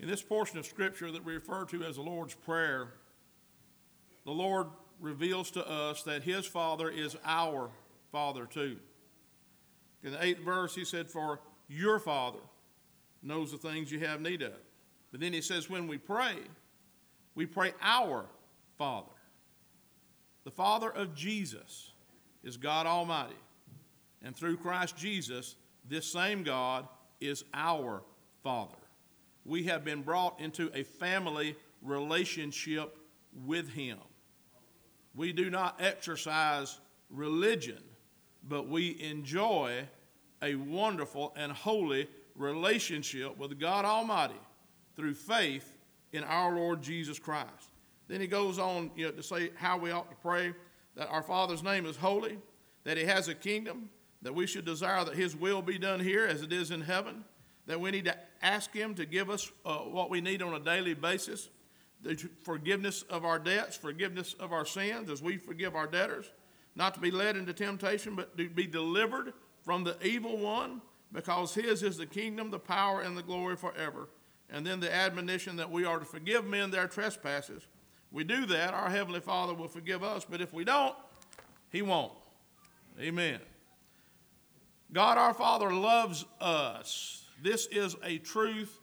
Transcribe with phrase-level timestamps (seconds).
[0.00, 2.88] In this portion of Scripture that we refer to as the Lord's Prayer,
[4.24, 4.68] the Lord
[4.98, 7.70] reveals to us that His Father is our
[8.10, 8.78] Father too.
[10.02, 12.38] In the eighth verse, He said, For your Father
[13.22, 14.54] knows the things you have need of.
[15.10, 16.36] But then He says, When we pray,
[17.34, 18.24] we pray our
[18.78, 19.12] Father.
[20.44, 21.92] The Father of Jesus
[22.42, 23.34] is God Almighty.
[24.22, 25.56] And through Christ Jesus,
[25.86, 26.88] this same God
[27.20, 28.02] is our
[28.42, 28.79] Father.
[29.44, 32.96] We have been brought into a family relationship
[33.46, 33.98] with Him.
[35.14, 37.82] We do not exercise religion,
[38.48, 39.88] but we enjoy
[40.42, 44.40] a wonderful and holy relationship with God Almighty
[44.96, 45.76] through faith
[46.12, 47.70] in our Lord Jesus Christ.
[48.08, 50.52] Then he goes on you know, to say how we ought to pray
[50.96, 52.38] that our Father's name is holy,
[52.84, 53.88] that He has a kingdom,
[54.22, 57.24] that we should desire that His will be done here as it is in heaven,
[57.70, 60.58] that we need to ask Him to give us uh, what we need on a
[60.58, 61.48] daily basis
[62.02, 66.32] the forgiveness of our debts, forgiveness of our sins as we forgive our debtors,
[66.74, 70.80] not to be led into temptation, but to be delivered from the evil one,
[71.12, 74.08] because His is the kingdom, the power, and the glory forever.
[74.50, 77.62] And then the admonition that we are to forgive men their trespasses.
[78.10, 80.96] We do that, our Heavenly Father will forgive us, but if we don't,
[81.70, 82.14] He won't.
[82.98, 83.38] Amen.
[84.92, 87.19] God our Father loves us.
[87.42, 88.80] This is a truth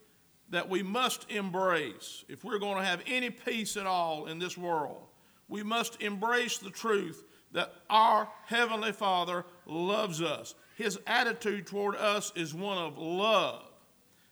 [0.50, 4.58] that we must embrace if we're going to have any peace at all in this
[4.58, 5.04] world.
[5.50, 10.56] We must embrace the truth that our Heavenly Father loves us.
[10.76, 13.64] His attitude toward us is one of love.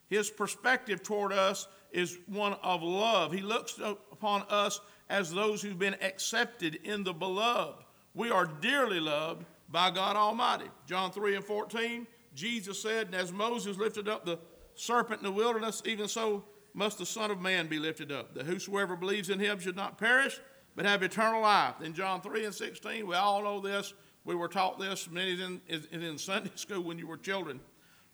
[0.08, 3.32] His perspective toward us is one of love.
[3.32, 7.84] He looks upon us as those who've been accepted in the beloved.
[8.14, 10.70] We are dearly loved by God Almighty.
[10.86, 12.06] John 3 and 14,
[12.36, 14.38] Jesus said, And as Moses lifted up the
[14.74, 18.44] serpent in the wilderness, even so must the Son of Man be lifted up, that
[18.44, 20.38] whosoever believes in him should not perish,
[20.76, 21.80] but have eternal life.
[21.82, 23.94] In John 3 and 16, we all know this.
[24.26, 27.60] We were taught this, many in, in, in Sunday school when you were children.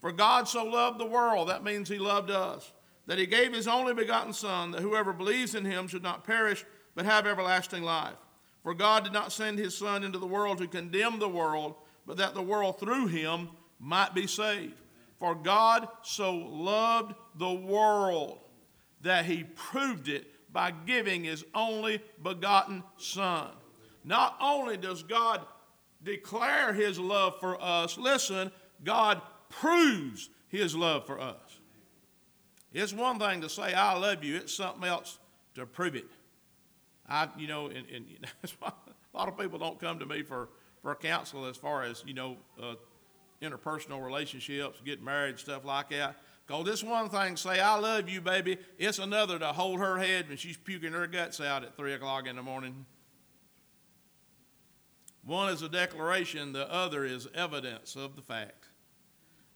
[0.01, 2.73] For God so loved the world, that means he loved us,
[3.07, 6.65] that he gave his only begotten Son, that whoever believes in him should not perish,
[6.95, 8.15] but have everlasting life.
[8.63, 11.75] For God did not send his Son into the world to condemn the world,
[12.07, 13.49] but that the world through him
[13.83, 14.81] might be saved.
[15.19, 18.39] For God so loved the world
[19.03, 23.49] that he proved it by giving his only begotten Son.
[24.05, 25.43] Not only does God
[26.03, 28.51] declare his love for us, listen,
[28.85, 31.61] God proves his love for us.
[32.73, 35.19] It's one thing to say, I love you, it's something else
[35.55, 36.07] to prove it.
[37.09, 38.07] I, you know, and, and
[38.63, 38.73] a
[39.15, 40.49] lot of people don't come to me for,
[40.83, 42.75] for counsel as far as, you know, uh,
[43.43, 46.17] interpersonal relationships, getting married, stuff like that.
[46.47, 48.59] Because this one thing, say, I love you, baby.
[48.79, 52.27] It's another to hold her head when she's puking her guts out at 3 o'clock
[52.27, 52.87] in the morning.
[55.25, 58.67] One is a declaration, the other is evidence of the fact.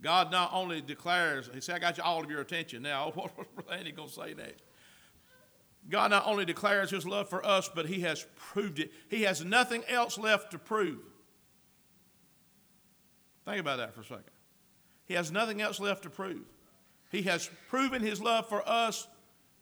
[0.01, 3.11] God not only declares, He said, I got you all of your attention now.
[3.15, 4.63] What was Andy going to say next?
[5.89, 8.93] God not only declares His love for us, but He has proved it.
[9.09, 11.01] He has nothing else left to prove.
[13.47, 14.25] Think about that for a second.
[15.07, 16.45] He has nothing else left to prove.
[17.11, 19.07] He has proven his love for us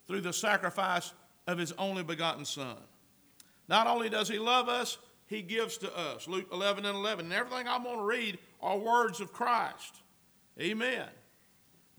[0.08, 1.12] through the sacrifice
[1.46, 2.76] of his only begotten Son.
[3.68, 6.26] Not only does he love us, he gives to us.
[6.26, 7.26] Luke 11 and 11.
[7.26, 10.00] And everything I'm going to read are words of Christ.
[10.60, 11.08] Amen.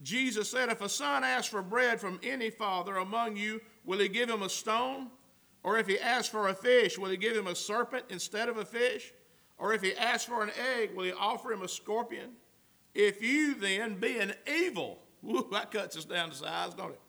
[0.03, 4.09] Jesus said, If a son asks for bread from any father among you, will he
[4.09, 5.07] give him a stone?
[5.63, 8.57] Or if he asks for a fish, will he give him a serpent instead of
[8.57, 9.13] a fish?
[9.57, 12.31] Or if he asks for an egg, will he offer him a scorpion?
[12.93, 17.01] If you then, being evil, whoo, that cuts us down to size, don't it?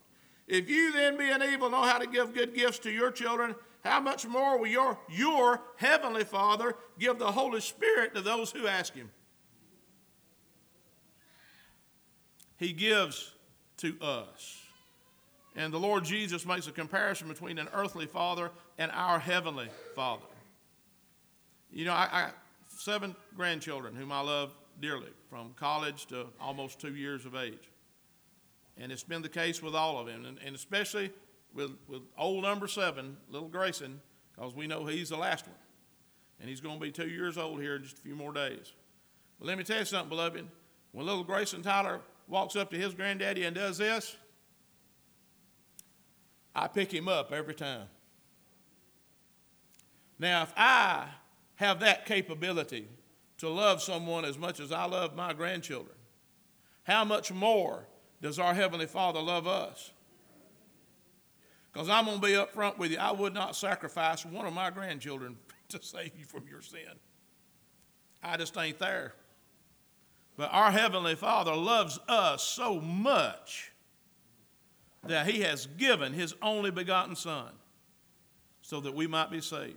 [0.47, 3.55] If you then, being evil, know how to give good gifts to your children,
[3.85, 8.67] how much more will your, your heavenly Father give the Holy Spirit to those who
[8.67, 9.11] ask him?
[12.57, 13.33] He gives
[13.79, 14.61] to us.
[15.55, 20.27] And the Lord Jesus makes a comparison between an earthly father and our heavenly father.
[21.71, 22.31] You know, I, I
[22.77, 27.71] seven grandchildren whom I love dearly, from college to almost two years of age.
[28.77, 31.11] And it's been the case with all of them, and, and especially
[31.55, 34.01] with, with old number seven, little Grayson,
[34.35, 35.57] because we know he's the last one.
[36.39, 38.75] And he's going to be two years old here in just a few more days.
[39.39, 40.47] But let me tell you something, beloved.
[40.93, 44.17] When little Grayson Tyler walks up to his granddaddy and does this,
[46.55, 47.87] I pick him up every time.
[50.19, 51.09] Now, if I
[51.57, 52.87] have that capability
[53.39, 55.97] to love someone as much as I love my grandchildren,
[56.85, 57.87] how much more
[58.23, 59.91] does our Heavenly Father love us?
[61.73, 62.99] Because I'm going to be up front with you.
[62.99, 65.37] I would not sacrifice one of my grandchildren
[65.69, 66.81] to save you from your sin.
[68.23, 69.13] I just ain't there.
[70.37, 73.73] But our Heavenly Father loves us so much
[75.05, 77.53] that He has given His only begotten Son
[78.63, 79.77] so that we might be saved.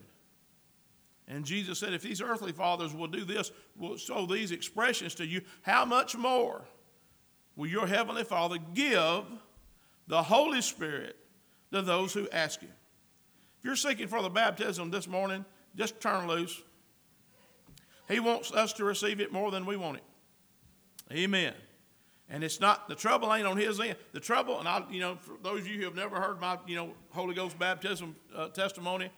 [1.30, 5.26] And Jesus said, if these earthly fathers will do this, will show these expressions to
[5.26, 6.66] you, how much more
[7.56, 9.24] will your Heavenly Father give
[10.08, 11.16] the Holy Spirit
[11.72, 12.72] to those who ask Him?
[13.60, 15.46] If you're seeking for the baptism this morning,
[15.76, 16.64] just turn loose.
[18.08, 20.04] He wants us to receive it more than we want it.
[21.12, 21.54] Amen.
[22.28, 23.98] And it's not the trouble ain't on his end.
[24.14, 26.58] The trouble, and I, you know, for those of you who have never heard my,
[26.66, 29.10] you know, Holy Ghost baptism uh, testimony,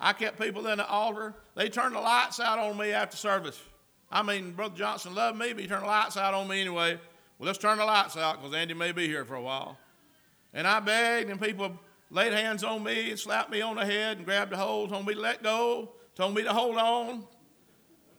[0.00, 1.34] I kept people in the altar.
[1.54, 3.60] They turned the lights out on me after service.
[4.10, 6.98] I mean, Brother Johnson loved me, but he turned the lights out on me anyway.
[7.38, 9.78] Well, let's turn the lights out because Andy may be here for a while.
[10.52, 11.78] And I begged, and people
[12.10, 15.06] laid hands on me and slapped me on the head and grabbed a hold, told
[15.06, 17.24] me to let go, told me to hold on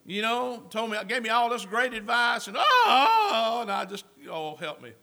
[0.06, 4.06] you know, told me, gave me all this great advice, and oh, and I just,
[4.30, 4.94] oh, help me.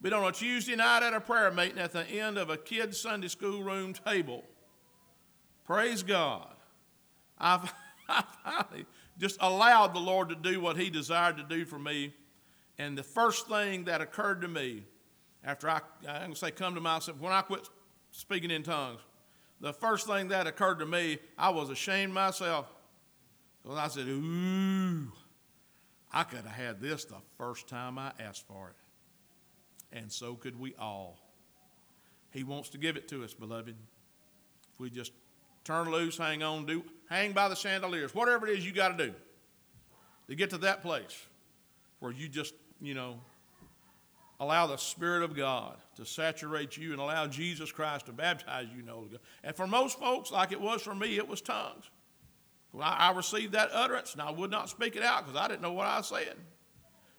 [0.00, 2.98] But on a Tuesday night at a prayer meeting at the end of a kid's
[2.98, 4.44] Sunday school room table,
[5.72, 6.54] praise God,
[7.38, 7.72] I've,
[8.08, 8.84] I finally
[9.18, 12.12] just allowed the Lord to do what He desired to do for me.
[12.76, 14.82] And the first thing that occurred to me
[15.42, 17.70] after I, I'm going to say, come to myself, when I quit
[18.10, 19.00] speaking in tongues,
[19.60, 22.70] the first thing that occurred to me, I was ashamed myself.
[23.62, 25.10] Because I said, ooh,
[26.12, 29.96] I could have had this the first time I asked for it.
[29.96, 31.18] And so could we all.
[32.30, 33.76] He wants to give it to us, beloved.
[34.74, 35.12] If we just
[35.64, 39.06] turn loose, hang on, do hang by the chandeliers, whatever it is you got to
[39.08, 39.14] do
[40.28, 41.26] to get to that place
[42.00, 43.16] where you just, you know,
[44.40, 48.80] allow the Spirit of God to saturate you and allow Jesus Christ to baptize you
[48.80, 49.22] in the Holy Ghost.
[49.44, 51.84] And for most folks, like it was for me, it was tongues.
[52.72, 55.46] Well, I, I received that utterance and I would not speak it out because I
[55.46, 56.26] didn't know what I was saying.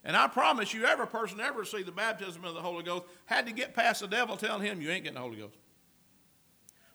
[0.04, 3.46] And I promise you, every person ever received the baptism of the Holy Ghost had
[3.46, 5.56] to get past the devil telling him you ain't getting the Holy Ghost.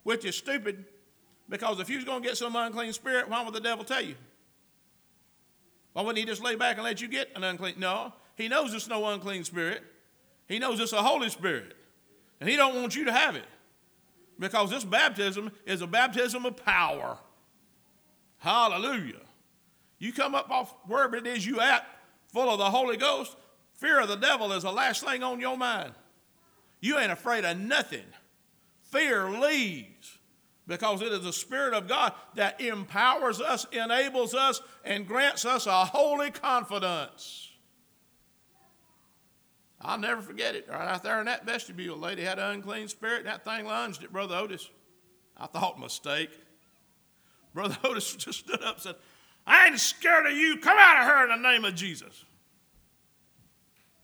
[0.03, 0.85] Which is stupid
[1.49, 4.03] because if you was going to get some unclean spirit, why would the devil tell
[4.03, 4.15] you?
[5.93, 7.75] Why wouldn't he just lay back and let you get an unclean?
[7.79, 9.83] No, he knows it's no unclean spirit.
[10.47, 11.77] He knows it's a Holy Spirit.
[12.41, 13.45] And he don't want you to have it.
[14.39, 17.19] Because this baptism is a baptism of power.
[18.39, 19.21] Hallelujah.
[19.99, 21.85] You come up off wherever it is you at,
[22.33, 23.37] full of the Holy Ghost,
[23.75, 25.93] fear of the devil is the last thing on your mind.
[26.81, 28.05] You ain't afraid of nothing.
[28.83, 30.18] Fear leaves
[30.69, 35.67] because it is the Spirit of God that empowers us, enables us, and grants us
[35.67, 37.51] a holy confidence.
[39.81, 40.69] I'll never forget it.
[40.69, 43.65] Right out there in that vestibule, a lady had an unclean spirit, and that thing
[43.65, 44.69] lunged at Brother Otis.
[45.37, 46.31] I thought, mistake.
[47.55, 48.95] Brother Otis just stood up and said,
[49.47, 50.59] I ain't scared of you.
[50.59, 52.25] Come out of her in the name of Jesus.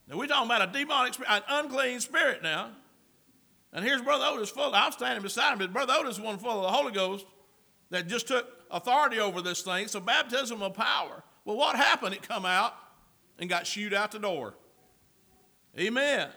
[0.07, 2.71] Now, we're talking about a demonic spirit, an unclean spirit now.
[3.75, 4.73] And here's Brother Otis full.
[4.73, 7.25] I'm standing beside him, but Brother Otis is one full of the Holy Ghost
[7.89, 9.89] that just took authority over this thing.
[9.89, 11.23] So, baptism of power.
[11.43, 12.15] Well, what happened?
[12.15, 12.73] It come out
[13.37, 14.53] and got shooed out the door.
[15.77, 16.29] Amen.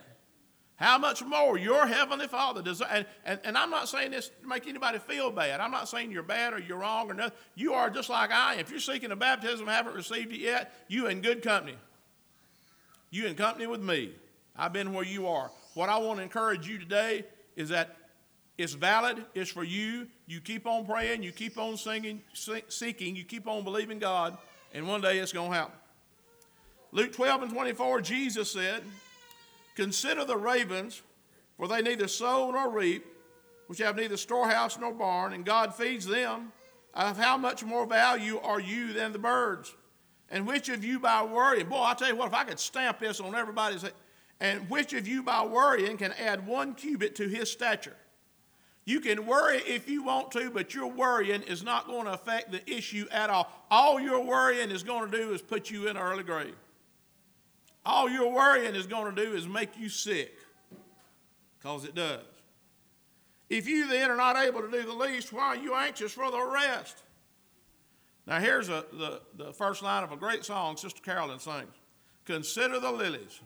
[0.75, 4.47] How much more your heavenly Father does, and, and, and I'm not saying this to
[4.47, 5.61] make anybody feel bad.
[5.61, 7.37] I'm not saying you're bad or you're wrong or nothing.
[7.55, 8.59] You are just like I am.
[8.59, 11.77] If you're seeking a baptism haven't received it yet, you in good company.
[13.11, 14.11] You in company with me.
[14.57, 15.51] I've been where you are.
[15.79, 17.23] What I want to encourage you today
[17.55, 17.95] is that
[18.57, 20.07] it's valid, it's for you.
[20.27, 24.37] You keep on praying, you keep on singing, seeking, you keep on believing God,
[24.73, 25.75] and one day it's going to happen.
[26.91, 28.83] Luke 12 and 24, Jesus said,
[29.75, 31.01] Consider the ravens,
[31.55, 33.05] for they neither sow nor reap,
[33.67, 36.51] which have neither storehouse nor barn, and God feeds them.
[36.93, 39.73] Of how much more value are you than the birds?
[40.29, 42.99] And which of you by worrying, boy, I tell you what, if I could stamp
[42.99, 43.93] this on everybody's head,
[44.39, 47.95] and which of you by worrying can add one cubit to his stature?
[48.85, 52.51] You can worry if you want to, but your worrying is not going to affect
[52.51, 53.51] the issue at all.
[53.69, 56.55] All your worrying is going to do is put you in early grave.
[57.85, 60.33] All your worrying is going to do is make you sick,
[61.57, 62.23] because it does.
[63.49, 66.29] If you then are not able to do the least, why are you anxious for
[66.29, 67.03] the rest?
[68.27, 71.75] Now, here's a, the, the first line of a great song Sister Carolyn sings
[72.25, 73.41] Consider the lilies,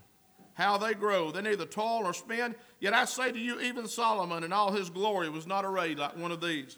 [0.53, 1.31] how they grow.
[1.31, 2.55] They neither toil nor spin.
[2.79, 6.17] Yet I say to you, even Solomon in all his glory was not arrayed like
[6.17, 6.77] one of these.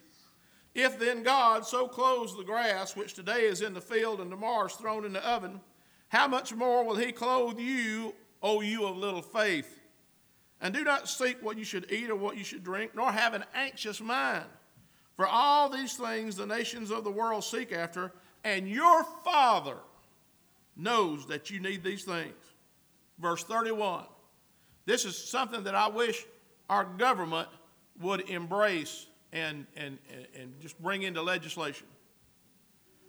[0.74, 4.65] If then God so clothes the grass, which today is in the field and tomorrow
[4.65, 5.62] is thrown in the oven,
[6.10, 9.82] how much more will he clothe you, O you of little faith?
[10.62, 13.34] And do not seek what you should eat or what you should drink, nor have
[13.34, 14.46] an anxious mind.
[15.15, 18.12] For all these things the nations of the world seek after,
[18.44, 19.77] and your Father
[20.75, 22.34] knows that you need these things.
[23.19, 24.05] Verse 31.
[24.86, 26.25] This is something that I wish
[26.69, 27.48] our government
[28.00, 29.98] would embrace and, and,
[30.36, 31.88] and just bring into legislation.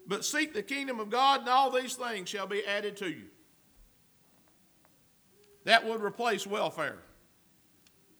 [0.07, 3.27] But seek the kingdom of God, and all these things shall be added to you.
[5.65, 6.99] That would replace welfare.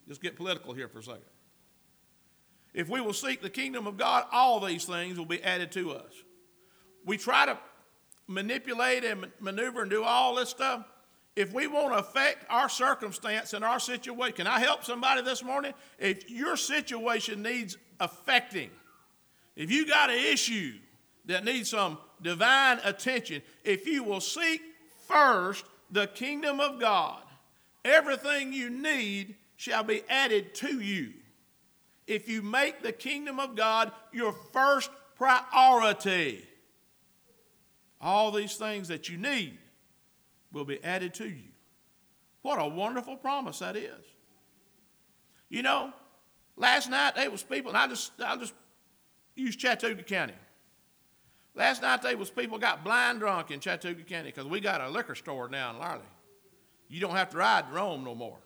[0.09, 1.23] Just get political here for a second.
[2.75, 5.93] If we will seek the kingdom of God, all these things will be added to
[5.93, 6.13] us.
[7.05, 7.59] We try to
[8.27, 10.85] manipulate and maneuver and do all this stuff.
[11.37, 15.45] If we want to affect our circumstance and our situation, can I help somebody this
[15.45, 15.75] morning?
[15.99, 18.71] If your situation needs affecting,
[19.55, 20.73] if you got an issue
[21.27, 24.63] that needs some divine attention, if you will seek
[25.07, 27.23] first the kingdom of God,
[27.85, 31.13] everything you need shall be added to you.
[32.07, 36.47] If you make the kingdom of God your first priority,
[38.01, 39.59] all these things that you need
[40.53, 41.51] will be added to you.
[42.43, 44.05] What a wonderful promise that is.
[45.49, 45.93] You know,
[46.57, 48.55] last night there was people, and I just I just
[49.35, 50.35] use Chattooga County.
[51.55, 54.89] Last night there was people got blind drunk in Chattooga County because we got a
[54.89, 56.01] liquor store now in Lyerly.
[56.89, 58.39] You don't have to ride to Rome no more.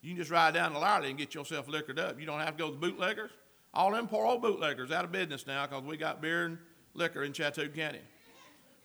[0.00, 2.18] You can just ride down to Lyerly and get yourself liquored up.
[2.18, 3.30] You don't have to go to the bootleggers.
[3.74, 6.58] All them poor old bootleggers out of business now because we got beer and
[6.94, 8.00] liquor in Chattooga County.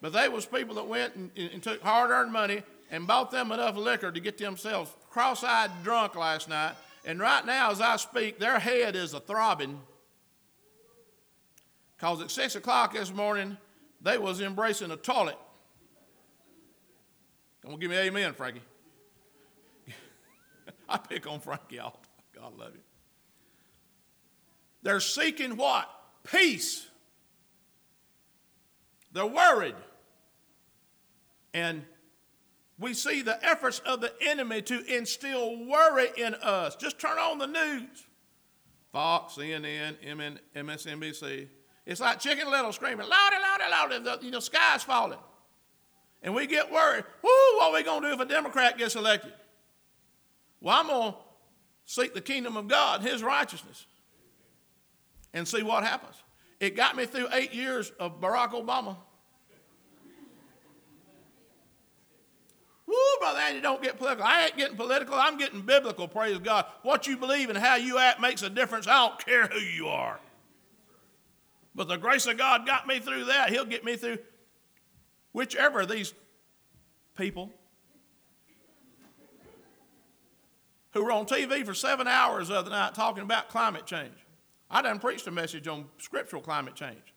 [0.06, 3.76] But they was people that went and, and took hard-earned money and bought them enough
[3.76, 6.74] liquor to get themselves cross-eyed drunk last night.
[7.06, 9.82] And right now, as I speak, their head is a throbbing.
[11.98, 13.58] Because at 6 o'clock this morning,
[14.00, 15.40] they was embracing a toilet.
[17.64, 18.62] Come on, give me amen, Frankie.
[20.88, 22.52] I pick on Frankie all the time.
[22.52, 22.82] God love you.
[24.84, 25.90] They're seeking what?
[26.24, 26.86] Peace.
[29.12, 29.74] They're worried.
[31.56, 31.86] And
[32.78, 36.76] we see the efforts of the enemy to instill worry in us.
[36.76, 38.08] Just turn on the news.
[38.92, 39.96] Fox, CNN,
[40.54, 41.48] MSNBC.
[41.86, 44.00] It's like Chicken Little screaming, louder, louder, louder.
[44.00, 45.20] The you know, sky's falling.
[46.22, 47.06] And we get worried.
[47.24, 49.32] Whoo, what are we going to do if a Democrat gets elected?
[50.60, 51.18] Well, I'm going to
[51.86, 53.86] seek the kingdom of God, His righteousness,
[55.34, 56.16] and see what happens.
[56.60, 58.98] It got me through eight years of Barack Obama.
[62.88, 64.24] Woo, Brother Andy, don't get political.
[64.24, 65.16] I ain't getting political.
[65.16, 66.68] I'm getting biblical, praise God.
[66.84, 68.88] What you believe and how you act makes a difference.
[68.88, 70.20] I don't care who you are.
[71.74, 73.50] But the grace of God got me through that.
[73.50, 74.20] He'll get me through
[75.32, 76.14] whichever of these
[77.18, 77.50] people
[80.92, 84.14] who were on TV for seven hours the other night talking about climate change.
[84.70, 87.16] I done preached a message on scriptural climate change.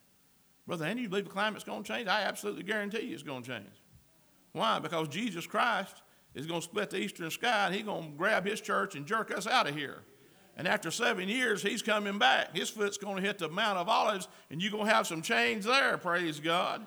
[0.67, 2.09] Brother Andy, you believe the climate's going to change?
[2.09, 3.83] I absolutely guarantee you it's going to change.
[4.53, 4.79] Why?
[4.79, 6.03] Because Jesus Christ
[6.35, 9.07] is going to split the eastern sky and he's going to grab his church and
[9.07, 10.03] jerk us out of here.
[10.57, 12.57] And after seven years, he's coming back.
[12.57, 15.23] His foot's going to hit the Mount of Olives, and you're going to have some
[15.23, 16.85] change there, praise God.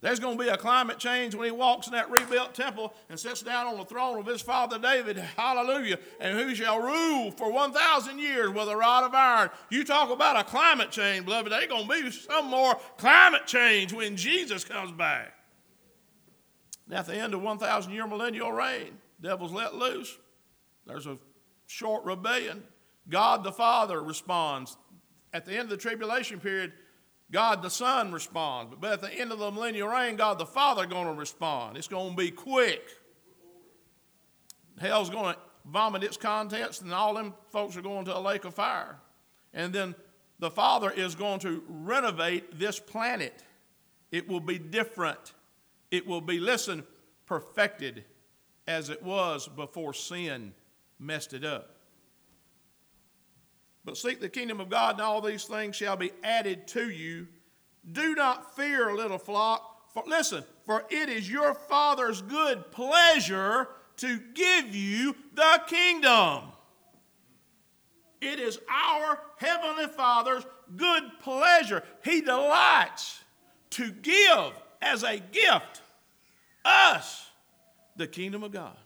[0.00, 3.18] There's going to be a climate change when he walks in that rebuilt temple and
[3.18, 5.16] sits down on the throne of his father David.
[5.16, 5.98] Hallelujah.
[6.20, 9.48] And who shall rule for 1,000 years with a rod of iron.
[9.70, 11.50] You talk about a climate change, beloved.
[11.50, 15.32] There's going to be some more climate change when Jesus comes back.
[16.86, 20.18] Now, at the end of 1,000 year millennial reign, devil's let loose.
[20.86, 21.18] There's a
[21.66, 22.62] short rebellion.
[23.08, 24.76] God the Father responds.
[25.32, 26.72] At the end of the tribulation period,
[27.30, 28.74] God the Son responds.
[28.80, 31.76] But at the end of the millennial reign, God the Father going to respond.
[31.76, 32.82] It's going to be quick.
[34.78, 38.44] Hell's going to vomit its contents, and all them folks are going to a lake
[38.44, 38.98] of fire.
[39.52, 39.94] And then
[40.38, 43.42] the Father is going to renovate this planet.
[44.10, 45.32] It will be different.
[45.90, 46.84] It will be, listen,
[47.26, 48.04] perfected
[48.66, 50.54] as it was before sin
[50.98, 51.70] messed it up.
[53.84, 57.28] But seek the kingdom of God, and all these things shall be added to you.
[57.90, 59.92] Do not fear, little flock.
[59.92, 66.44] For, listen, for it is your Father's good pleasure to give you the kingdom.
[68.20, 71.82] It is our Heavenly Father's good pleasure.
[72.02, 73.22] He delights
[73.70, 74.52] to give
[74.84, 75.82] as a gift
[76.64, 77.30] us
[77.96, 78.76] the kingdom of God.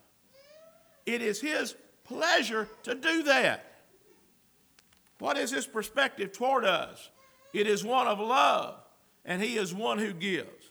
[1.06, 1.74] It is His
[2.04, 3.64] pleasure to do that.
[5.18, 7.10] What is His perspective toward us?
[7.52, 8.76] It is one of love,
[9.24, 10.70] and He is one who gives.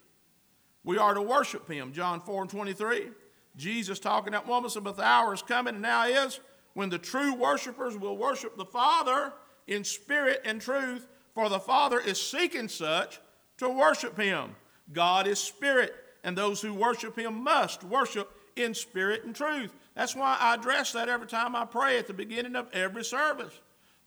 [0.84, 3.10] We are to worship Him, John 4 and 23.
[3.58, 6.40] Jesus talking that woman said, But the hour is coming, and now is,
[6.74, 9.34] when the true worshipers will worship the Father
[9.66, 13.20] in spirit and truth, for the Father is seeking such
[13.58, 14.56] to worship him.
[14.92, 19.74] God is spirit, and those who worship him must worship in spirit and truth.
[19.96, 23.54] That's why I address that every time I pray at the beginning of every service.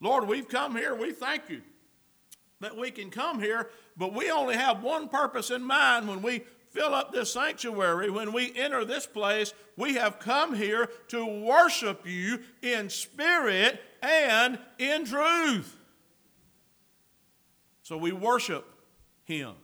[0.00, 0.94] Lord, we've come here.
[0.94, 1.62] We thank you
[2.60, 6.42] that we can come here, but we only have one purpose in mind when we
[6.70, 9.52] fill up this sanctuary, when we enter this place.
[9.76, 15.76] We have come here to worship you in spirit and in truth.
[17.82, 18.66] So we worship
[19.24, 19.54] him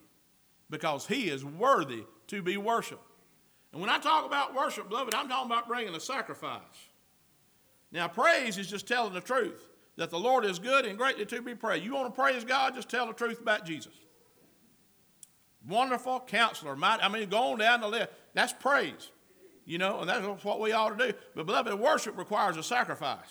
[0.70, 3.02] because he is worthy to be worshiped.
[3.72, 6.60] And when I talk about worship, beloved, I'm talking about bringing a sacrifice.
[7.92, 9.62] Now, praise is just telling the truth
[9.96, 11.84] that the Lord is good and greatly to be praised.
[11.84, 13.92] You want to praise God, just tell the truth about Jesus.
[15.68, 16.76] Wonderful counselor.
[16.76, 18.08] Might, I mean, go on down the list.
[18.34, 19.10] That's praise,
[19.64, 21.18] you know, and that's what we ought to do.
[21.34, 23.30] But, beloved, worship requires a sacrifice.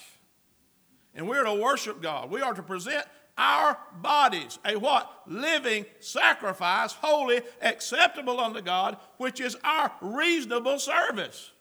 [1.14, 2.30] And we're to worship God.
[2.30, 3.06] We are to present
[3.38, 5.12] our bodies a what?
[5.28, 11.52] Living sacrifice, holy, acceptable unto God, which is our reasonable service.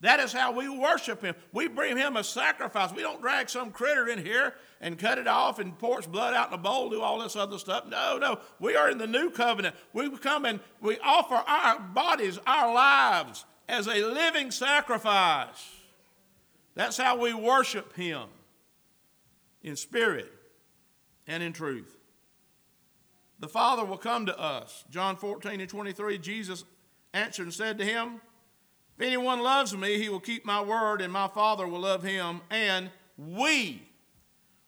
[0.00, 1.34] That is how we worship Him.
[1.52, 2.92] We bring Him a sacrifice.
[2.92, 6.34] We don't drag some critter in here and cut it off and pour its blood
[6.34, 7.86] out in a bowl, do all this other stuff.
[7.88, 8.38] No, no.
[8.60, 9.74] We are in the new covenant.
[9.94, 15.70] We come and we offer our bodies, our lives, as a living sacrifice.
[16.74, 18.28] That's how we worship Him
[19.62, 20.30] in spirit
[21.26, 21.96] and in truth.
[23.38, 24.84] The Father will come to us.
[24.90, 26.64] John 14 and 23, Jesus
[27.12, 28.20] answered and said to him,
[28.98, 32.40] If anyone loves me, he will keep my word, and my Father will love him,
[32.50, 33.82] and we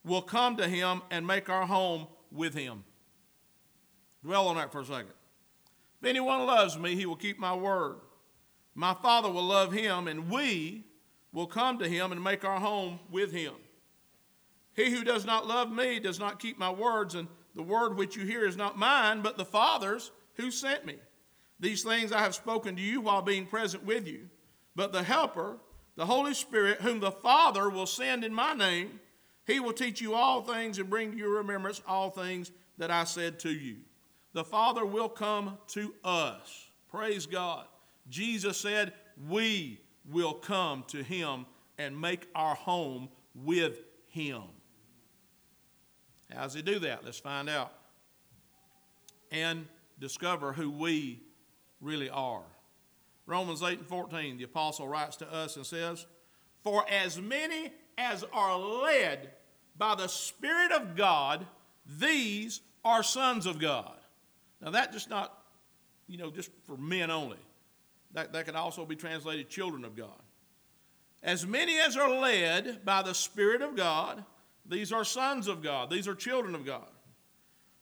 [0.05, 2.85] will come to him and make our home with him.
[4.23, 5.13] Dwell on that for a second.
[6.01, 7.97] If anyone loves me, he will keep my word.
[8.75, 10.85] My Father will love him, and we
[11.33, 13.55] will come to him and make our home with him.
[14.79, 18.15] He who does not love me does not keep my words, and the word which
[18.15, 20.95] you hear is not mine, but the Father's who sent me.
[21.59, 24.31] These things I have spoken to you while being present with you.
[24.77, 25.57] But the Helper,
[25.97, 29.01] the Holy Spirit, whom the Father will send in my name,
[29.49, 33.03] he will teach you all things and bring to your remembrance all things that I
[33.03, 33.79] said to you.
[34.33, 36.69] The Father will come to us.
[36.89, 37.67] Praise God.
[38.09, 38.93] Jesus said,
[39.29, 41.47] We will come to him
[41.79, 44.43] and make our home with him.
[46.33, 47.05] How does he do that?
[47.05, 47.73] Let's find out.
[49.31, 49.67] And
[49.99, 51.23] discover who we
[51.81, 52.43] really are.
[53.27, 56.07] Romans 8 and 14, the apostle writes to us and says,
[56.65, 59.31] For as many as are led
[59.77, 61.47] by the Spirit of God,
[61.87, 63.97] these are sons of God.
[64.61, 65.37] Now, that just not,
[66.07, 67.39] you know, just for men only.
[68.13, 70.23] That, that can also be translated children of God.
[71.23, 74.25] As many as are led by the Spirit of God,
[74.69, 76.89] these are sons of God, these are children of God.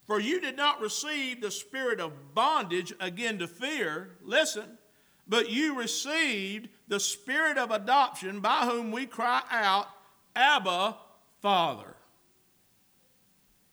[0.07, 4.79] For you did not receive the spirit of bondage again to fear, listen,
[5.27, 9.89] but you received the spirit of adoption by whom we cry out,
[10.37, 10.97] Abba,
[11.43, 11.97] Father.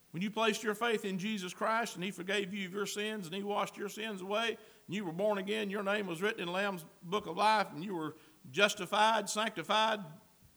[0.10, 3.28] When you placed your faith in Jesus Christ and He forgave you of your sins
[3.28, 6.42] and He washed your sins away, and you were born again, your name was written
[6.42, 8.16] in Lamb's book of life, and you were
[8.52, 10.00] justified, sanctified,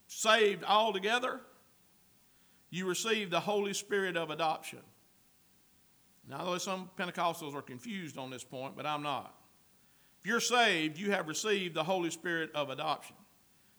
[0.07, 1.41] saved altogether
[2.69, 4.79] you receive the Holy Spirit of adoption.
[6.29, 9.33] Now, though some Pentecostals are confused on this point, but I'm not.
[10.19, 13.15] If you're saved, you have received the Holy Spirit of adoption.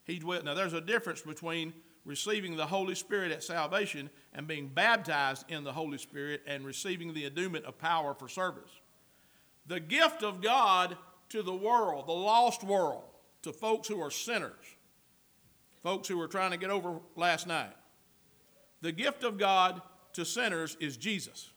[0.04, 0.44] He dwelt.
[0.44, 1.74] Now, there's a difference between
[2.06, 7.12] receiving the Holy Spirit at salvation and being baptized in the Holy Spirit and receiving
[7.12, 8.70] the endowment of power for service.
[9.66, 10.96] The gift of God
[11.28, 13.04] to the world, the lost world,
[13.42, 14.76] to folks who are sinners,
[15.82, 17.74] folks who were trying to get over last night.
[18.80, 21.50] The gift of God to sinners is Jesus.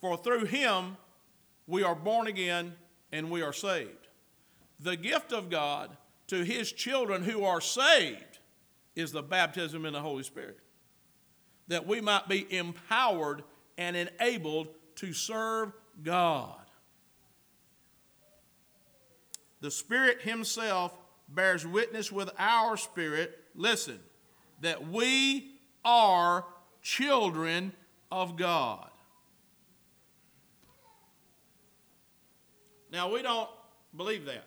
[0.00, 0.96] For through him
[1.66, 2.74] we are born again
[3.12, 4.08] and we are saved.
[4.80, 5.96] The gift of God
[6.28, 8.38] to his children who are saved
[8.94, 10.58] is the baptism in the Holy Spirit,
[11.68, 13.42] that we might be empowered
[13.78, 16.60] and enabled to serve God.
[19.60, 20.96] The Spirit Himself
[21.28, 23.98] bears witness with our spirit, listen,
[24.60, 25.55] that we
[25.86, 26.44] are
[26.82, 27.72] children
[28.10, 28.90] of God.
[32.90, 33.48] Now, we don't
[33.96, 34.44] believe that.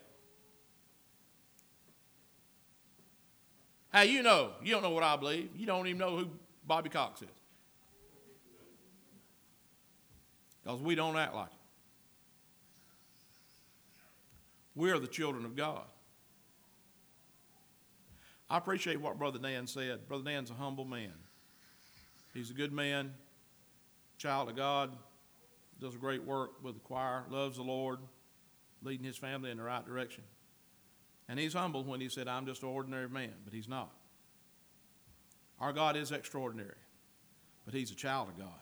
[3.89, 4.51] How you know?
[4.61, 5.49] You don't know what I believe.
[5.55, 6.27] You don't even know who
[6.67, 7.27] Bobby Cox is.
[10.61, 11.53] Because we don't act like it.
[14.75, 15.85] We are the children of God.
[18.49, 20.07] I appreciate what Brother Dan said.
[20.07, 21.13] Brother Dan's a humble man.
[22.33, 23.13] He's a good man,
[24.17, 24.95] child of God,
[25.79, 27.99] does a great work with the choir, loves the Lord,
[28.83, 30.23] leading his family in the right direction.
[31.27, 33.91] And he's humble when he said, I'm just an ordinary man, but he's not.
[35.59, 36.77] Our God is extraordinary,
[37.65, 38.61] but he's a child of God.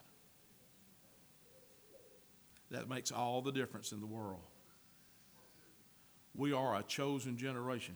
[2.71, 4.41] That makes all the difference in the world.
[6.35, 7.95] We are a chosen generation.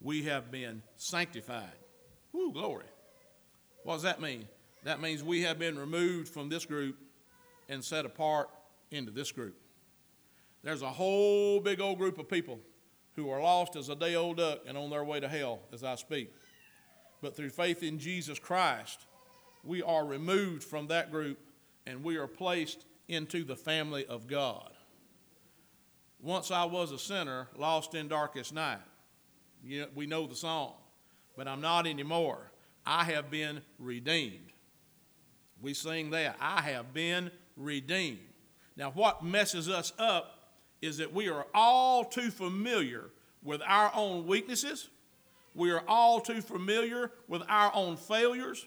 [0.00, 1.68] We have been sanctified.
[2.32, 2.86] Woo, glory.
[3.84, 4.48] What does that mean?
[4.84, 6.96] That means we have been removed from this group
[7.68, 8.50] and set apart
[8.90, 9.56] into this group.
[10.62, 12.60] There's a whole big old group of people
[13.16, 15.84] who are lost as a day old duck and on their way to hell as
[15.84, 16.32] I speak.
[17.20, 19.06] But through faith in Jesus Christ,
[19.64, 21.38] we are removed from that group
[21.86, 24.70] and we are placed into the family of God.
[26.20, 28.78] Once I was a sinner, lost in darkest night.
[29.64, 30.74] You know, we know the song,
[31.36, 32.50] but I'm not anymore.
[32.84, 34.52] I have been redeemed.
[35.60, 36.36] We sing that.
[36.40, 38.18] I have been redeemed.
[38.76, 40.38] Now, what messes us up
[40.80, 43.10] is that we are all too familiar
[43.42, 44.88] with our own weaknesses.
[45.54, 48.66] We are all too familiar with our own failures.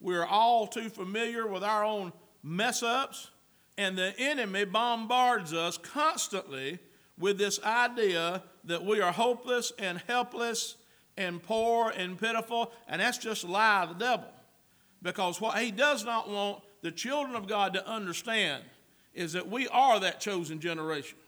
[0.00, 3.30] We are all too familiar with our own mess ups.
[3.78, 6.78] And the enemy bombards us constantly
[7.18, 10.76] with this idea that we are hopeless and helpless
[11.16, 12.72] and poor and pitiful.
[12.88, 14.28] And that's just a lie of the devil.
[15.02, 18.62] Because what he does not want the children of God to understand
[19.14, 21.18] is that we are that chosen generation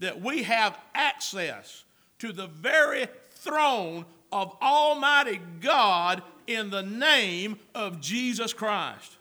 [0.00, 1.84] that we have access
[2.18, 9.16] to the very throne of Almighty God in the name of Jesus Christ.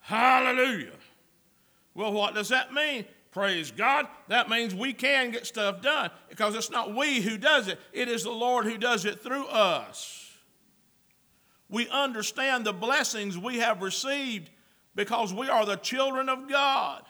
[0.00, 0.92] Hallelujah.
[1.94, 3.04] Well, what does that mean?
[3.32, 4.06] Praise God.
[4.28, 8.08] That means we can get stuff done because it's not we who does it, it
[8.08, 10.30] is the Lord who does it through us.
[11.70, 14.50] We understand the blessings we have received
[14.94, 17.02] because we are the children of God.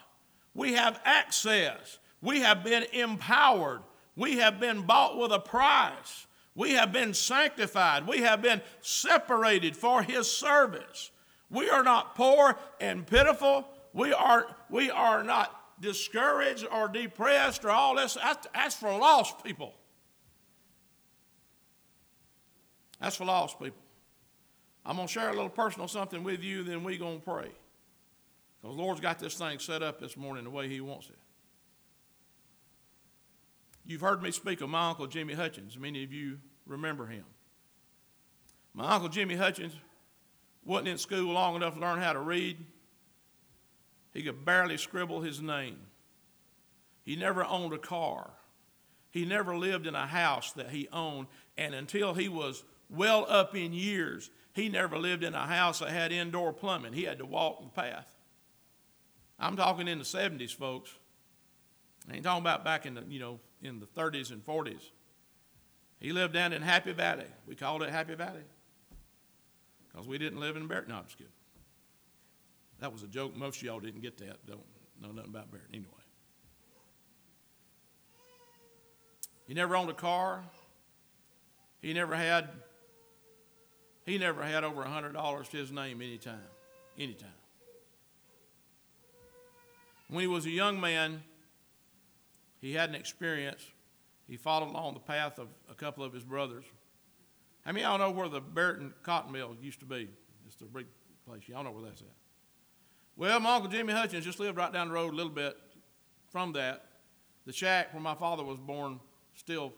[0.55, 1.99] We have access.
[2.21, 3.81] We have been empowered.
[4.15, 6.27] We have been bought with a price.
[6.55, 8.07] We have been sanctified.
[8.07, 11.11] We have been separated for His service.
[11.49, 13.67] We are not poor and pitiful.
[13.91, 18.15] We are, we are not discouraged or depressed or all this.
[18.15, 19.73] That's, that's for lost people.
[22.99, 23.81] That's for lost people.
[24.85, 27.49] I'm going to share a little personal something with you, then we're going to pray.
[28.61, 31.17] Because the Lord's got this thing set up this morning the way He wants it.
[33.85, 35.77] You've heard me speak of my Uncle Jimmy Hutchins.
[35.77, 37.25] Many of you remember him.
[38.73, 39.73] My Uncle Jimmy Hutchins
[40.63, 42.65] wasn't in school long enough to learn how to read.
[44.13, 45.77] He could barely scribble his name.
[47.03, 48.31] He never owned a car.
[49.09, 51.27] He never lived in a house that he owned.
[51.57, 55.89] And until he was well up in years, he never lived in a house that
[55.89, 56.93] had indoor plumbing.
[56.93, 58.07] He had to walk the path.
[59.39, 60.91] I'm talking in the 70s, folks.
[62.09, 64.91] I ain't talking about back in the, you know, in the 30s and 40s.
[65.99, 67.25] He lived down in Happy Valley.
[67.47, 68.43] We called it Happy Valley
[69.91, 70.87] because we didn't live in Barrett.
[70.87, 71.31] No, I'm just kidding.
[72.83, 73.33] That was a joke.
[73.33, 74.45] Most of y'all didn't get that.
[74.45, 74.59] Don't
[75.01, 75.87] know nothing about Barrett anyway.
[79.47, 80.43] He never owned a car.
[81.81, 82.49] He never had.
[84.05, 86.41] He never had over a hundred dollars to his name anytime,
[86.99, 87.29] anytime.
[90.09, 91.23] When he was a young man,
[92.59, 93.65] he had an experience.
[94.27, 96.65] He followed along the path of a couple of his brothers.
[97.63, 100.09] How many of y'all know where the Barrington Cotton Mill used to be?
[100.45, 100.87] It's the big
[101.25, 101.43] place.
[101.47, 102.22] Y'all know where that's at.
[103.15, 105.55] Well, my Uncle Jimmy Hutchins just lived right down the road a little bit
[106.29, 106.85] from that.
[107.45, 108.99] The shack where my father was born
[109.35, 109.73] still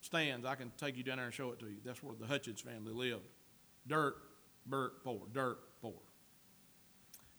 [0.00, 0.46] stands.
[0.46, 1.76] I can take you down there and show it to you.
[1.84, 3.22] That's where the Hutchins family lived.
[3.86, 4.16] Dirt,
[4.68, 5.94] dirt, poor, dirt, poor.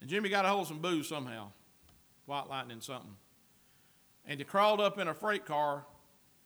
[0.01, 1.51] And Jimmy got a hold of some booze somehow,
[2.25, 3.15] white lightning something
[4.25, 5.85] and he crawled up in a freight car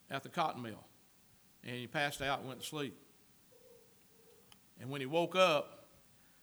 [0.10, 0.84] at the cotton mill.
[1.64, 2.98] And he passed out and went to sleep.
[4.80, 5.88] And when he woke up,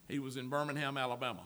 [0.08, 1.42] he was in Birmingham, Alabama.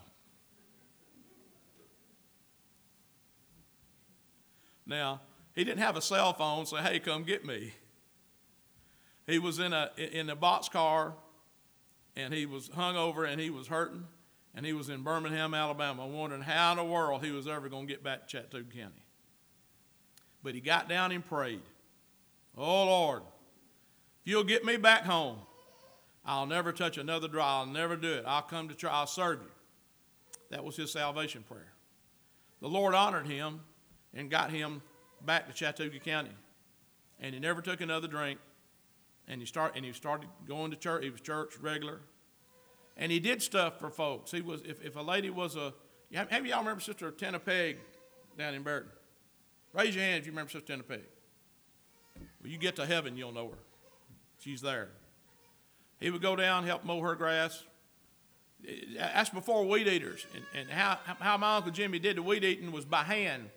[4.89, 5.21] Now,
[5.53, 7.73] he didn't have a cell phone, so hey, come get me.
[9.27, 11.13] He was in a in a boxcar,
[12.15, 14.05] and he was hung over and he was hurting,
[14.55, 17.85] and he was in Birmingham, Alabama, wondering how in the world he was ever going
[17.87, 19.05] to get back to Chattooga County.
[20.41, 21.61] But he got down and prayed.
[22.57, 23.21] Oh, Lord,
[24.21, 25.37] if you'll get me back home,
[26.25, 27.59] I'll never touch another draw.
[27.59, 28.23] I'll never do it.
[28.25, 28.91] I'll come to try.
[28.91, 29.51] I'll serve you.
[30.49, 31.73] That was his salvation prayer.
[32.59, 33.61] The Lord honored him
[34.13, 34.81] and got him
[35.25, 36.31] back to Chattooga County.
[37.19, 38.39] and he never took another drink.
[39.27, 41.03] And he start and he started going to church.
[41.03, 41.99] He was church regular,
[42.97, 44.31] and he did stuff for folks.
[44.31, 45.71] He was if, if a lady was a
[46.11, 47.77] have y'all remember Sister Tina Peg
[48.39, 48.89] down in Burton?
[49.71, 51.03] Raise your hand if you remember Sister Tina Peg.
[52.41, 53.57] When you get to heaven, you'll know her.
[54.39, 54.89] She's there.
[55.99, 57.63] He would go down, help mow her grass.
[58.97, 60.25] That's before weed eaters.
[60.33, 63.49] And, and how, how my Uncle Jimmy did the weed eating was by hand.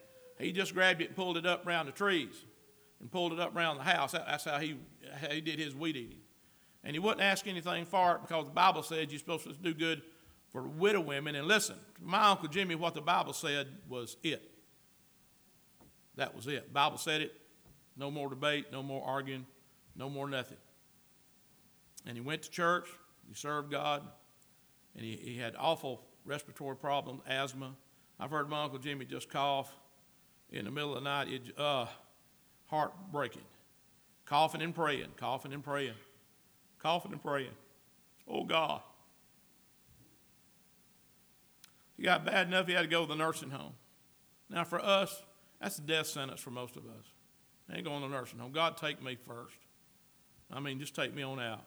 [0.42, 2.44] He just grabbed it and pulled it up around the trees
[3.00, 4.12] and pulled it up around the house.
[4.12, 4.76] That's how he,
[5.20, 6.18] how he did his weed eating.
[6.84, 9.72] And he wouldn't ask anything for it because the Bible said you're supposed to do
[9.72, 10.02] good
[10.50, 11.36] for widow women.
[11.36, 14.50] And listen, my Uncle Jimmy, what the Bible said was it.
[16.16, 16.68] That was it.
[16.68, 17.32] The Bible said it.
[17.96, 19.46] No more debate, no more arguing,
[19.94, 20.56] no more nothing.
[22.06, 22.88] And he went to church,
[23.28, 24.02] he served God,
[24.96, 27.74] and he, he had awful respiratory problems, asthma.
[28.18, 29.72] I've heard my Uncle Jimmy just cough
[30.52, 31.28] in the middle of the night.
[31.28, 31.86] It, uh,
[32.66, 33.42] heartbreaking.
[34.24, 35.94] Coughing and praying, coughing and praying,
[36.78, 37.50] coughing and praying.
[38.28, 38.80] Oh God.
[41.96, 43.74] He got bad enough he had to go to the nursing home.
[44.48, 45.22] Now, for us,
[45.60, 47.12] that's a death sentence for most of us.
[47.70, 48.52] I ain't going to nursing home.
[48.52, 49.56] God, take me first.
[50.50, 51.64] I mean, just take me on out.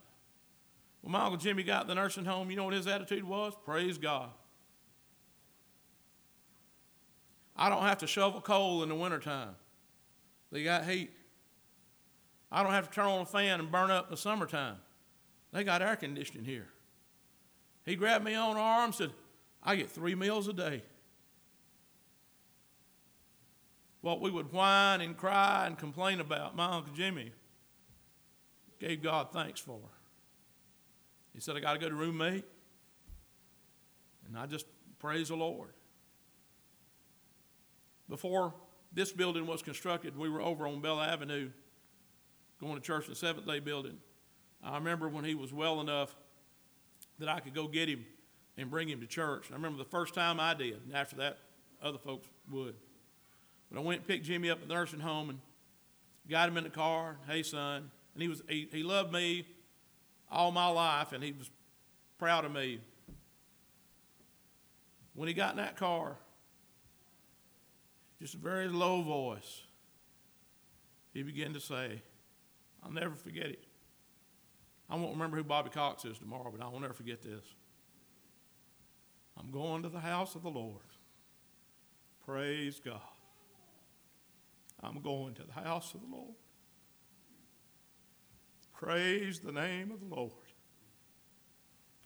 [1.01, 3.53] When my Uncle Jimmy got the nursing home, you know what his attitude was?
[3.63, 4.29] Praise God.
[7.55, 9.55] I don't have to shovel coal in the wintertime.
[10.51, 11.11] They got heat.
[12.51, 14.77] I don't have to turn on a fan and burn up in the summertime.
[15.51, 16.67] They got air conditioning here.
[17.85, 19.11] He grabbed me on the arm and said,
[19.63, 20.83] I get three meals a day.
[24.01, 27.31] What we would whine and cry and complain about, my Uncle Jimmy
[28.79, 29.79] gave God thanks for.
[31.33, 32.45] He said, I got to go to roommate.
[34.27, 34.65] And I just
[34.99, 35.73] praise the Lord.
[38.09, 38.53] Before
[38.93, 41.49] this building was constructed, we were over on Bell Avenue
[42.61, 43.97] going to church in the Seventh day building.
[44.63, 46.15] I remember when he was well enough
[47.19, 48.05] that I could go get him
[48.57, 49.47] and bring him to church.
[49.51, 51.37] I remember the first time I did, and after that,
[51.81, 52.75] other folks would.
[53.71, 55.39] But I went and picked Jimmy up at the nursing home and
[56.29, 57.17] got him in the car.
[57.27, 57.91] Hey, son.
[58.13, 59.45] And he, was, he, he loved me
[60.31, 61.49] all my life, and he was
[62.17, 62.79] proud of me.
[65.13, 66.17] When he got in that car,
[68.19, 69.63] just a very low voice,
[71.13, 72.01] he began to say,
[72.83, 73.63] I'll never forget it.
[74.89, 77.43] I won't remember who Bobby Cox is tomorrow, but I will never forget this.
[79.37, 80.83] I'm going to the house of the Lord.
[82.25, 83.01] Praise God.
[84.81, 86.35] I'm going to the house of the Lord.
[88.73, 90.31] Praise the name of the Lord.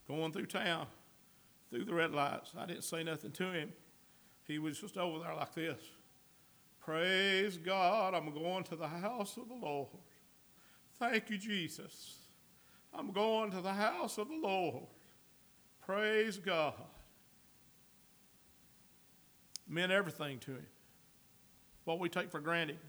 [0.08, 0.88] Going through town,
[1.70, 2.52] through the red lights.
[2.58, 3.74] I didn't say nothing to him.
[4.46, 5.80] He was just over there like this.
[6.90, 9.90] Praise God, I'm going to the house of the Lord.
[10.98, 12.16] Thank you, Jesus.
[12.92, 14.86] I'm going to the house of the Lord.
[15.86, 16.74] Praise God.
[19.68, 20.66] Meant everything to him.
[21.84, 22.80] What we take for granted.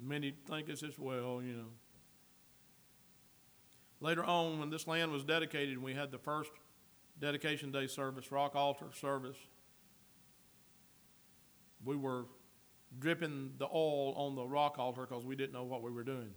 [0.00, 1.72] Many think it's as well, you know.
[4.00, 6.52] Later on, when this land was dedicated, we had the first
[7.18, 9.38] dedication day service, rock altar service.
[11.84, 12.26] We were
[12.98, 16.30] dripping the oil on the rock altar because we didn't know what we were doing.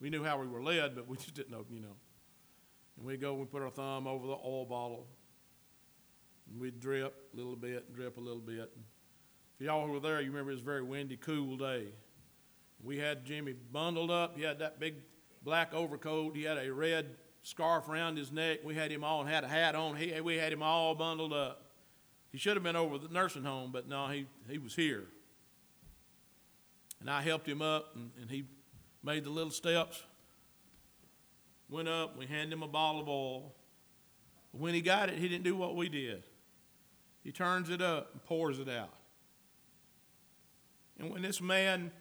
[0.00, 1.96] We knew how we were led, but we just didn't know, you know.
[2.96, 5.06] And we'd go, we put our thumb over the oil bottle,
[6.50, 8.70] and we'd drip a little bit and drip a little bit.
[8.74, 8.84] And
[9.58, 11.86] if y'all were there, you remember it was a very windy, cool day.
[12.82, 14.36] We had Jimmy bundled up.
[14.36, 14.96] He had that big
[15.42, 16.36] black overcoat.
[16.36, 18.60] He had a red scarf around his neck.
[18.64, 19.96] We had him all and had a hat on.
[19.96, 21.61] He, we had him all bundled up.
[22.32, 25.04] He should have been over the nursing home, but no, he, he was here.
[27.00, 28.44] And I helped him up, and, and he
[29.02, 30.02] made the little steps.
[31.68, 33.54] Went up, we handed him a bottle of oil.
[34.52, 36.24] When he got it, he didn't do what we did.
[37.22, 38.94] He turns it up and pours it out.
[40.98, 41.92] And when this man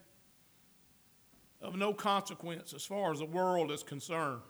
[1.62, 4.42] of no consequence as far as the world is concerned.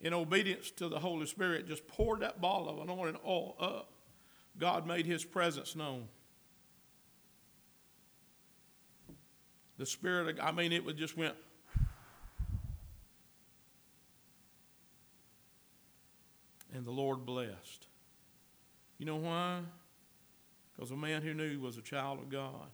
[0.00, 3.91] In obedience to the Holy Spirit, just poured that bottle of anointing oil up.
[4.58, 6.08] God made his presence known.
[9.78, 11.34] The Spirit, of, I mean, it would just went.
[16.74, 17.86] And the Lord blessed.
[18.98, 19.60] You know why?
[20.74, 22.68] Because a man who knew he was a child of God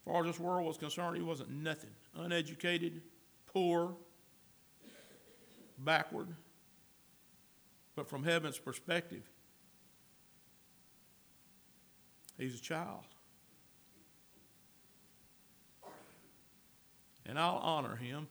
[0.00, 1.90] as far as this world was concerned, he wasn't nothing.
[2.16, 3.02] Uneducated,
[3.46, 3.94] poor,
[5.78, 6.28] backward.
[7.94, 9.28] But from heaven's perspective,
[12.40, 13.04] he's a child.
[17.26, 18.26] And I'll honor him.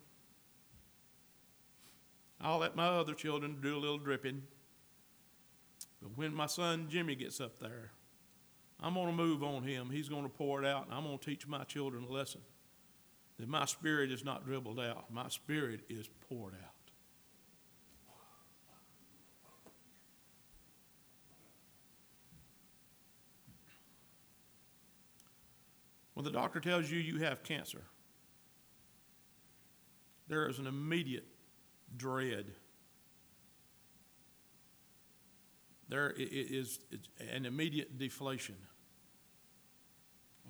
[2.42, 4.44] I'll let my other children do a little dripping.
[6.02, 7.92] But when my son Jimmy gets up there,
[8.82, 9.90] I'm going to move on him.
[9.92, 12.42] He's going to pour it out, and I'm going to teach my children a lesson
[13.38, 16.69] that my spirit is not dribbled out, my spirit is poured out.
[26.20, 27.82] When the doctor tells you you have cancer,
[30.28, 31.26] there is an immediate
[31.96, 32.48] dread.
[35.88, 36.80] There is
[37.32, 38.58] an immediate deflation.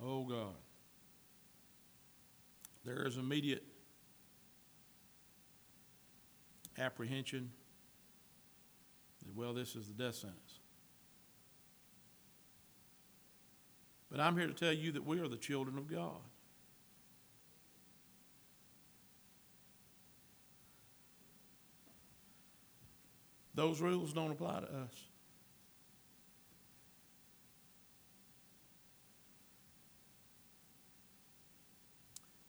[0.02, 0.56] Oh God.
[2.84, 3.62] There is immediate
[6.78, 7.52] apprehension
[9.24, 10.49] that, well, this is the death sentence.
[14.10, 16.20] But I'm here to tell you that we are the children of God.
[23.54, 25.04] Those rules don't apply to us.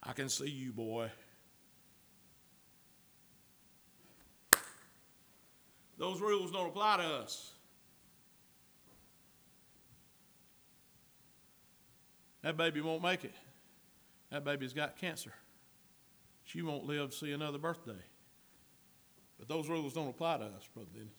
[0.04, 1.12] I can see you, boy.
[5.98, 7.54] Those rules don't apply to us.
[12.44, 13.36] That baby won't make it.
[14.32, 15.34] That baby's got cancer.
[16.44, 18.04] She won't live to see another birthday.
[19.38, 21.10] But those rules don't apply to us, Brother Dennis.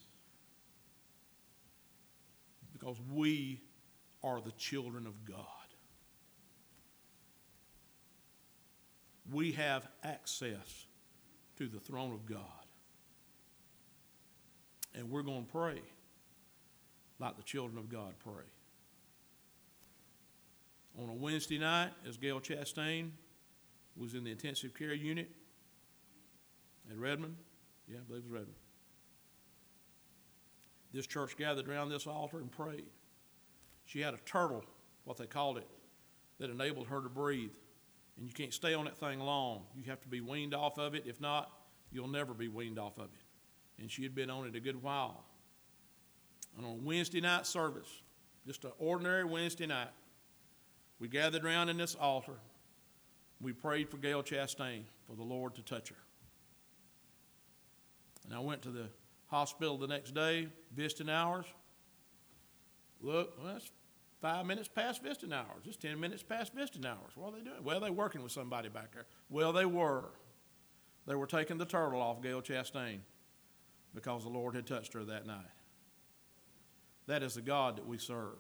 [2.73, 3.61] Because we
[4.23, 5.37] are the children of God.
[9.31, 10.87] We have access
[11.59, 12.47] to the throne of God.
[14.95, 15.81] And we're going to pray
[17.19, 18.45] like the children of God pray
[21.01, 23.11] on a Wednesday night as Gail Chastain
[23.97, 25.31] was in the intensive care unit
[26.91, 27.37] at Redmond.
[27.89, 28.57] Yeah, I believe it was Redmond.
[30.93, 32.91] This church gathered around this altar and prayed.
[33.85, 34.65] She had a turtle,
[35.05, 35.67] what they called it,
[36.39, 37.51] that enabled her to breathe.
[38.19, 39.63] And you can't stay on that thing long.
[39.75, 41.05] You have to be weaned off of it.
[41.07, 41.51] If not,
[41.91, 43.81] you'll never be weaned off of it.
[43.81, 45.25] And she had been on it a good while.
[46.57, 48.03] And on a Wednesday night service,
[48.47, 49.89] just an ordinary Wednesday night,
[51.03, 52.35] we gathered around in this altar.
[53.41, 55.97] We prayed for Gail Chastain, for the Lord to touch her.
[58.25, 58.87] And I went to the
[59.27, 61.45] hospital the next day, visiting hours.
[63.01, 63.69] Look, well, that's
[64.21, 65.65] five minutes past visiting hours.
[65.65, 67.17] It's 10 minutes past visiting hours.
[67.17, 67.65] What are they doing?
[67.65, 69.07] Well, they're working with somebody back there.
[69.29, 70.05] Well, they were.
[71.09, 73.01] They were taking the turtle off Gail Chastain
[73.93, 75.51] because the Lord had touched her that night.
[77.09, 78.39] That is the God that we serve.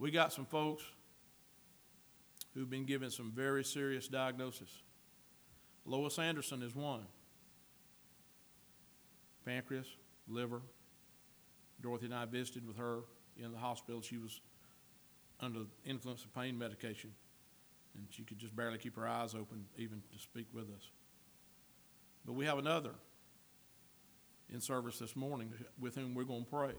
[0.00, 0.82] We got some folks
[2.58, 4.82] who've been given some very serious diagnosis.
[5.84, 7.06] Lois Anderson is one
[9.44, 9.86] pancreas,
[10.26, 10.60] liver.
[11.80, 13.02] Dorothy and I visited with her
[13.36, 14.02] in the hospital.
[14.02, 14.40] She was
[15.40, 17.12] under the influence of pain medication,
[17.94, 20.90] and she could just barely keep her eyes open even to speak with us.
[22.26, 22.90] But we have another
[24.52, 26.72] in service this morning with whom we're going to pray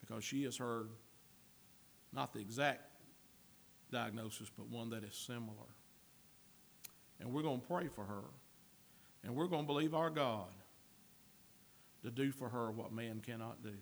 [0.00, 0.88] because she has heard
[2.12, 2.91] not the exact
[3.92, 5.68] diagnosis, but one that is similar.
[7.20, 8.24] And we're going to pray for her.
[9.22, 10.48] And we're going to believe our God
[12.02, 13.74] to do for her what man cannot do.